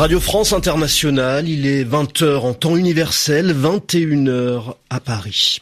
[0.00, 5.58] Radio France Internationale, il est 20h en temps universel, 21h à Paris.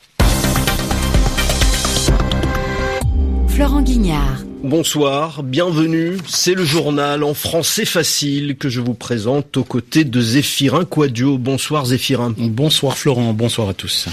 [3.49, 4.45] Florent Guignard.
[4.65, 6.17] Bonsoir, bienvenue.
[6.27, 11.39] C'est le journal en français facile que je vous présente aux côtés de Zéphirin Quadio.
[11.39, 12.35] Bonsoir Zéphirin.
[12.37, 14.09] Bonsoir Florent, bonsoir à tous.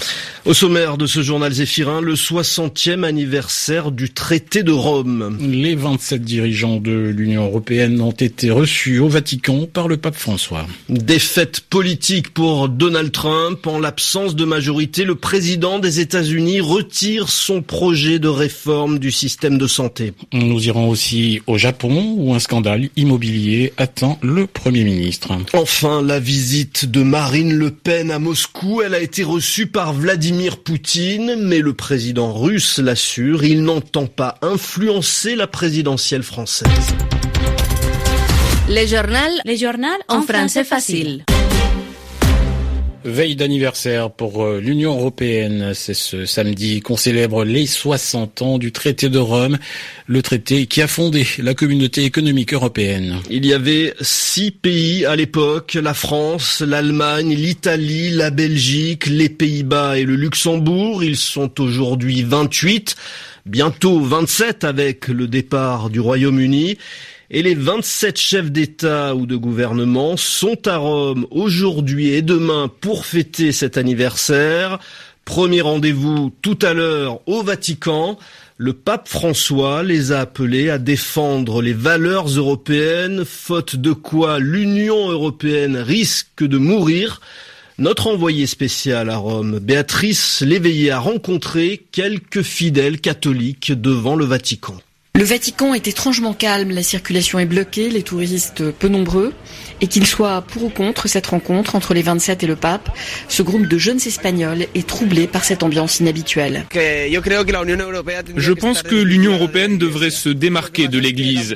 [0.45, 5.36] Au sommaire de ce journal Zéphirin, le 60e anniversaire du traité de Rome.
[5.41, 10.67] Les 27 dirigeants de l'Union européenne ont été reçus au Vatican par le pape François.
[10.89, 13.66] Défaite politique pour Donald Trump.
[13.66, 19.58] En l'absence de majorité, le président des États-Unis retire son projet de réforme du système
[19.58, 20.14] de santé.
[20.35, 25.31] Nous irons aussi au Japon où un scandale immobilier attend le Premier ministre.
[25.53, 30.58] Enfin, la visite de Marine Le Pen à Moscou, elle a été reçue par Vladimir
[30.58, 36.67] Poutine, mais le président russe l'assure, il n'entend pas influencer la présidentielle française.
[38.67, 41.23] Les journaux, les journaux en, français facile.
[43.06, 48.72] Veille d'anniversaire pour euh, l'Union européenne, c'est ce samedi qu'on célèbre les 60 ans du
[48.72, 49.59] traité de Rome,
[50.08, 53.20] le traité qui a fondé la communauté économique européenne.
[53.30, 60.00] Il y avait six pays à l'époque, la France, l'Allemagne, l'Italie, la Belgique, les Pays-Bas
[60.00, 61.03] et le Luxembourg.
[61.03, 62.95] Ils sont aujourd'hui 28,
[63.45, 66.80] bientôt 27 avec le départ du Royaume-Uni
[67.30, 73.06] et les 27 chefs d'État ou de gouvernement sont à Rome aujourd'hui et demain pour
[73.06, 74.80] fêter cet anniversaire.
[75.26, 78.20] Premier rendez-vous tout à l'heure au Vatican.
[78.58, 85.09] Le pape François les a appelés à défendre les valeurs européennes, faute de quoi l'Union
[85.09, 87.22] européenne risque de mourir.
[87.80, 94.78] Notre envoyé spécial à Rome, Béatrice Léveillé, a rencontré quelques fidèles catholiques devant le Vatican.
[95.16, 99.31] Le Vatican est étrangement calme, la circulation est bloquée, les touristes peu nombreux,
[99.80, 102.90] et qu'il soit pour ou contre cette rencontre entre les 27 et le pape,
[103.29, 106.66] ce groupe de jeunes Espagnols est troublé par cette ambiance inhabituelle.
[106.73, 111.56] Je pense que l'Union européenne devrait se démarquer de l'Église.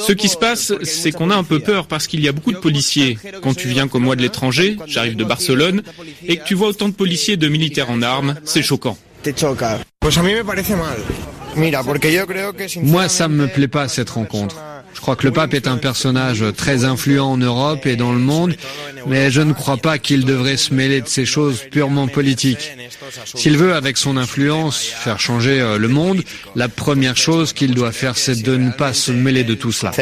[0.00, 2.52] Ce qui se passe, c'est qu'on a un peu peur parce qu'il y a beaucoup
[2.52, 3.16] de policiers.
[3.42, 5.82] Quand tu viens comme moi de l'étranger, j'arrive de Barcelone,
[6.26, 8.98] et que tu vois autant de policiers et de militaires en armes, c'est choquant.
[12.82, 14.56] Moi, ça me plaît pas cette rencontre.
[14.94, 18.18] Je crois que le pape est un personnage très influent en Europe et dans le
[18.18, 18.56] monde,
[19.06, 22.72] mais je ne crois pas qu'il devrait se mêler de ces choses purement politiques.
[23.24, 26.22] S'il veut, avec son influence, faire changer euh, le monde,
[26.56, 29.92] la première chose qu'il doit faire, c'est de ne pas se mêler de tout cela.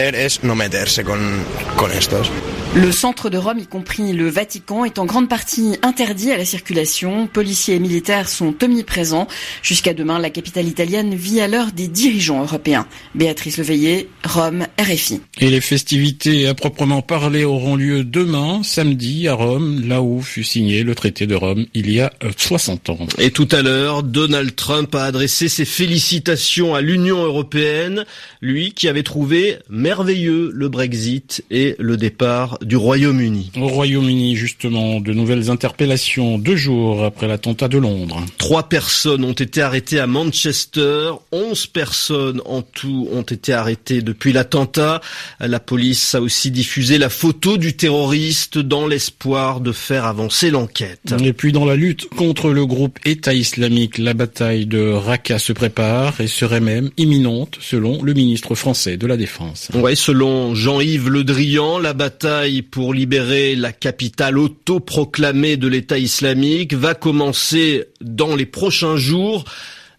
[2.75, 6.45] Le centre de Rome, y compris le Vatican, est en grande partie interdit à la
[6.45, 7.27] circulation.
[7.27, 9.29] Policiers et militaires sont omniprésents.
[9.63, 12.87] Jusqu'à demain, la capitale italienne vit à l'heure des dirigeants européens.
[13.15, 15.23] Béatrice Leveillé, Rome, RFI.
[15.41, 20.45] Et les festivités à proprement parler auront lieu demain, samedi, à Rome, là où fut
[20.45, 22.99] signé le traité de Rome il y a 60 ans.
[23.19, 28.05] Et tout à l'heure, Donald Trump a adressé ses félicitations à l'Union européenne,
[28.43, 33.53] lui qui avait trouvé merveilleux le Brexit et le départ du Royaume-Uni.
[33.61, 38.25] Au Royaume-Uni, justement, de nouvelles interpellations deux jours après l'attentat de Londres.
[38.39, 44.33] Trois personnes ont été arrêtées à Manchester, onze personnes en tout ont été arrêtées depuis
[44.33, 45.01] l'attentat.
[45.41, 51.15] La police a aussi diffusé la photo du terroriste dans l'espoir de faire avancer l'enquête.
[51.23, 55.53] Et puis dans la lutte contre le groupe État islamique, la bataille de Raqqa se
[55.53, 59.69] prépare et serait même imminente selon le ministre français de la Défense.
[59.75, 66.75] Ouais, selon Jean-Yves Le Drian, la bataille pour libérer la capitale autoproclamée de l'État islamique
[66.75, 69.45] va commencer dans les prochains jours.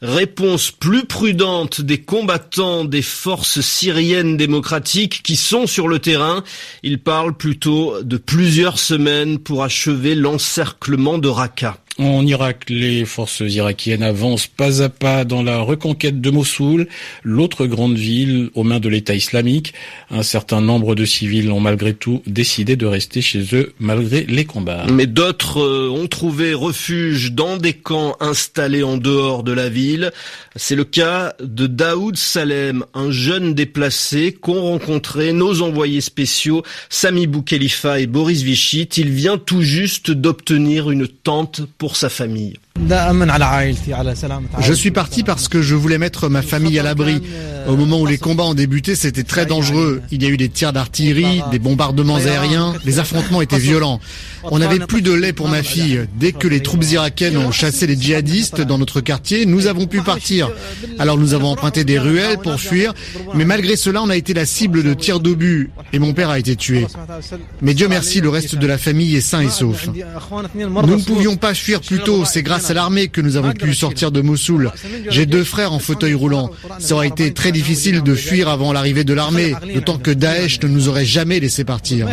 [0.01, 6.43] Réponse plus prudente des combattants des forces syriennes démocratiques qui sont sur le terrain.
[6.83, 11.77] Ils parlent plutôt de plusieurs semaines pour achever l'encerclement de Raqqa.
[11.99, 16.87] En Irak, les forces irakiennes avancent pas à pas dans la reconquête de Mossoul,
[17.23, 19.73] l'autre grande ville aux mains de l'État islamique.
[20.11, 24.45] Un certain nombre de civils ont malgré tout décidé de rester chez eux malgré les
[24.45, 24.85] combats.
[24.91, 30.11] Mais d'autres euh, ont trouvé refuge dans des camps installés en dehors de la ville.
[30.55, 37.25] C'est le cas de Daoud Salem, un jeune déplacé qu'ont rencontré nos envoyés spéciaux Sami
[37.25, 38.89] Boukhelifa et Boris Vichit.
[38.97, 42.59] Il vient tout juste d'obtenir une tente pour sa famille.
[44.59, 47.21] Je suis parti parce que je voulais mettre ma famille à l'abri.
[47.67, 50.01] Au moment où les combats ont débuté, c'était très dangereux.
[50.11, 53.99] Il y a eu des tirs d'artillerie, des bombardements aériens, les affrontements étaient violents.
[54.43, 56.07] On n'avait plus de lait pour ma fille.
[56.15, 60.01] Dès que les troupes irakiennes ont chassé les djihadistes dans notre quartier, nous avons pu
[60.01, 60.49] partir.
[60.99, 62.93] Alors nous avons emprunté des ruelles pour fuir,
[63.33, 66.39] mais malgré cela, on a été la cible de tirs d'obus et mon père a
[66.39, 66.87] été tué.
[67.61, 69.89] Mais Dieu merci, le reste de la famille est sain et sauf.
[70.55, 73.73] Nous ne pouvions pas fuir plus tôt, c'est grâce à l'armée que nous avons pu
[73.73, 74.71] sortir de Mossoul.
[75.09, 76.51] J'ai deux frères en fauteuil roulant.
[76.79, 80.67] Ça aurait été très difficile de fuir avant l'arrivée de l'armée, d'autant que Daesh ne
[80.67, 82.07] nous aurait jamais laissé partir.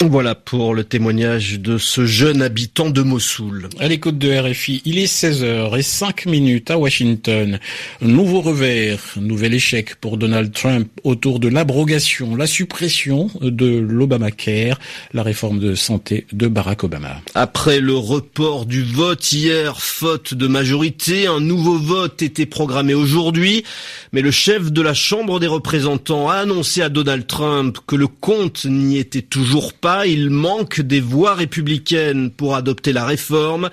[0.00, 3.68] Voilà pour le témoignage de ce jeune habitant de Mossoul.
[3.78, 7.60] À l'écoute de RFI, il est 16h et 5 minutes à Washington.
[8.00, 14.78] Nouveau revers, nouvel échec pour Donald Trump autour de l'abrogation, la suppression de l'Obamacare,
[15.12, 17.20] la réforme de santé de Barack Obama.
[17.34, 23.64] Après le report du vote hier, faute de majorité, un nouveau vote était programmé aujourd'hui,
[24.12, 28.06] mais le chef de la Chambre des représentants a annoncé à Donald Trump que le
[28.06, 33.68] compte n'y était toujours pas, il manque des voix républicaines pour adopter la réforme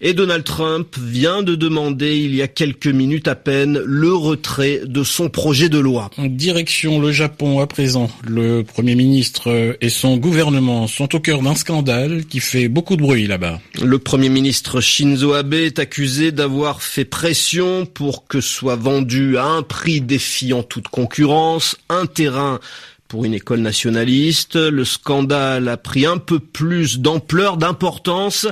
[0.00, 4.82] et Donald Trump vient de demander il y a quelques minutes à peine le retrait
[4.84, 6.10] de son projet de loi.
[6.18, 8.10] Direction le Japon à présent.
[8.22, 13.02] Le Premier ministre et son gouvernement sont au cœur d'un scandale qui fait beaucoup de
[13.02, 13.60] bruit là-bas.
[13.82, 19.44] Le Premier ministre Shinzo Abe est accusé d'avoir fait pression pour que soit vendu à
[19.44, 22.60] un prix défiant toute concurrence un terrain
[23.14, 24.56] pour une école nationaliste.
[24.56, 28.48] Le scandale a pris un peu plus d'ampleur, d'importance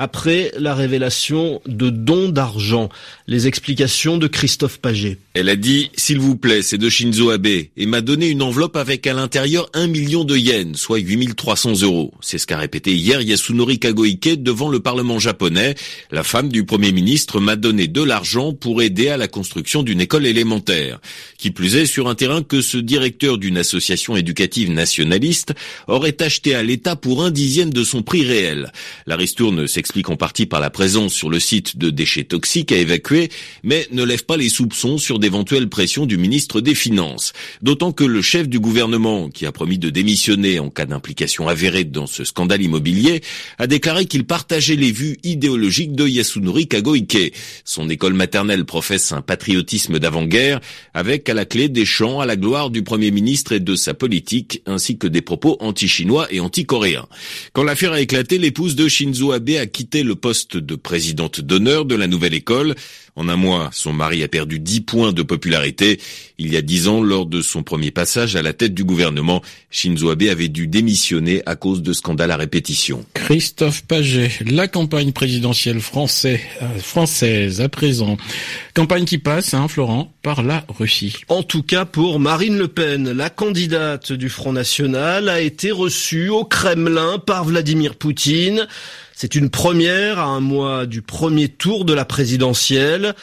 [0.00, 2.88] après la révélation de dons d'argent.
[3.28, 5.18] Les explications de Christophe Paget.
[5.34, 8.76] Elle a dit, s'il vous plaît, c'est de Shinzo Abe, et m'a donné une enveloppe
[8.76, 12.14] avec à l'intérieur un million de yens, soit 8300 euros.
[12.22, 15.74] C'est ce qu'a répété hier Yasunori Kagoike devant le Parlement japonais.
[16.10, 20.00] La femme du Premier ministre m'a donné de l'argent pour aider à la construction d'une
[20.00, 20.98] école élémentaire.
[21.36, 25.52] Qui plus est, sur un terrain que ce directeur d'une association éducative nationaliste
[25.88, 28.72] aurait acheté à l'État pour un dixième de son prix réel.
[29.06, 32.70] La ristourne s'explique explique en partie par la présence sur le site de déchets toxiques
[32.70, 33.28] à évacuer,
[33.64, 37.32] mais ne lève pas les soupçons sur d'éventuelles pressions du ministre des Finances.
[37.60, 41.82] D'autant que le chef du gouvernement, qui a promis de démissionner en cas d'implication avérée
[41.82, 43.20] dans ce scandale immobilier,
[43.58, 47.34] a déclaré qu'il partageait les vues idéologiques de Yasunori Kagoike.
[47.64, 50.60] Son école maternelle professe un patriotisme d'avant-guerre,
[50.94, 53.89] avec à la clé des chants à la gloire du Premier ministre et de sa
[53.94, 57.06] politique, ainsi que des propos anti-chinois et anti-coréens.
[57.52, 61.84] Quand l'affaire a éclaté, l'épouse de Shinzo Abe a quitté le poste de présidente d'honneur
[61.84, 62.74] de la nouvelle école.
[63.16, 66.00] En un mois, son mari a perdu 10 points de popularité.
[66.38, 69.42] Il y a 10 ans, lors de son premier passage à la tête du gouvernement,
[69.70, 73.04] Shinzo Abe avait dû démissionner à cause de scandales à répétition.
[73.14, 78.16] Christophe Paget, la campagne présidentielle français, euh, française à présent.
[78.74, 81.16] Campagne qui passe, hein, Florent, par la Russie.
[81.28, 86.28] En tout cas pour Marine Le Pen, la candidate du Front National a été reçue
[86.28, 88.66] au Kremlin par Vladimir Poutine.
[89.22, 93.14] C'est une première à un mois du premier tour de la présidentielle.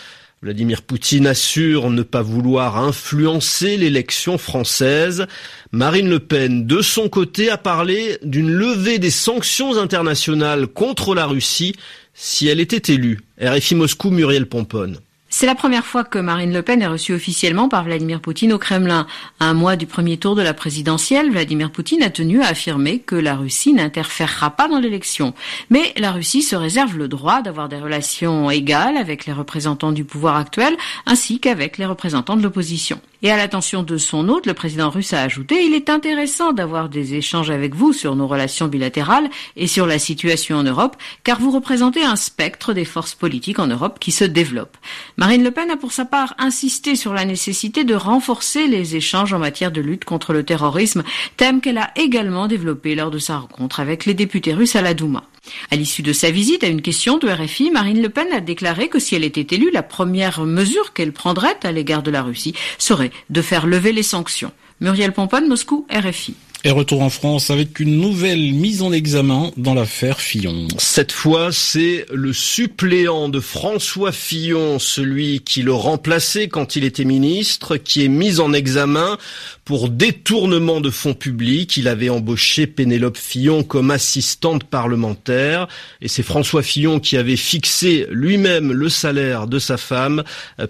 [0.44, 5.26] Vladimir Poutine assure ne pas vouloir influencer l'élection française.
[5.72, 11.26] Marine Le Pen, de son côté, a parlé d'une levée des sanctions internationales contre la
[11.26, 11.74] Russie
[12.14, 13.22] si elle était élue.
[13.42, 15.00] RFI Moscou, Muriel Pomponne.
[15.30, 18.58] C'est la première fois que Marine Le Pen est reçue officiellement par Vladimir Poutine au
[18.58, 19.08] Kremlin.
[19.42, 23.16] un mois du premier tour de la présidentielle, Vladimir Poutine a tenu à affirmer que
[23.16, 25.34] la Russie n'interférera pas dans l'élection.
[25.70, 30.06] Mais la Russie se réserve le droit d'avoir des relations égales avec les représentants du
[30.06, 33.02] pouvoir actuel ainsi qu'avec les représentants de l'opposition.
[33.24, 36.88] Et à l'attention de son hôte, le président russe a ajouté Il est intéressant d'avoir
[36.88, 41.40] des échanges avec vous sur nos relations bilatérales et sur la situation en Europe, car
[41.40, 44.78] vous représentez un spectre des forces politiques en Europe qui se développent.
[45.18, 49.34] Marine Le Pen a pour sa part insisté sur la nécessité de renforcer les échanges
[49.34, 51.04] en matière de lutte contre le terrorisme,
[51.38, 54.94] thème qu'elle a également développé lors de sa rencontre avec les députés russes à la
[54.94, 55.24] Douma.
[55.72, 58.90] À l'issue de sa visite, à une question de RFI, Marine Le Pen a déclaré
[58.90, 62.54] que si elle était élue, la première mesure qu'elle prendrait à l'égard de la Russie
[62.78, 64.52] serait de faire lever les sanctions.
[64.80, 66.36] Muriel Pomponne, Moscou, RFI.
[66.68, 70.68] Et retour en France avec une nouvelle mise en examen dans l'affaire Fillon.
[70.78, 77.06] Cette fois, c'est le suppléant de François Fillon, celui qui le remplaçait quand il était
[77.06, 79.18] ministre, qui est mis en examen
[79.64, 81.78] pour détournement de fonds publics.
[81.78, 85.70] Il avait embauché Pénélope Fillon comme assistante parlementaire
[86.02, 90.24] et c'est François Fillon qui avait fixé lui-même le salaire de sa femme.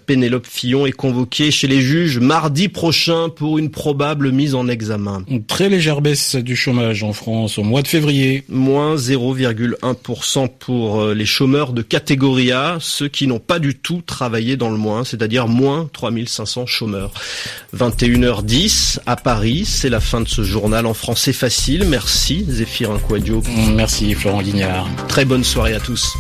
[0.06, 5.24] Pénélope Fillon est convoquée chez les juges mardi prochain pour une probable mise en examen.
[5.48, 8.44] Très légère baisse du chômage en France au mois de février.
[8.50, 14.02] Moins 0,1% pour euh, les chômeurs de catégorie A, ceux qui n'ont pas du tout
[14.06, 17.14] travaillé dans le mois, c'est-à-dire moins 3500 chômeurs.
[17.74, 21.86] 21h10 à Paris, c'est la fin de ce journal en français facile.
[21.88, 23.42] Merci Zéphirin Quadio.
[23.74, 24.90] Merci Florent Guignard.
[25.08, 26.18] Très bonne soirée à tous.